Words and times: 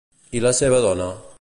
I 0.39 0.41
la 0.45 0.53
seva 0.61 0.79
dona? 0.87 1.11